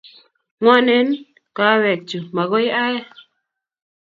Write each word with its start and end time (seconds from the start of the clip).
Ngwanen 0.59 1.09
kawek 1.57 1.99
chu, 2.09 2.17
makoi 2.35 2.67
ae 2.83 2.97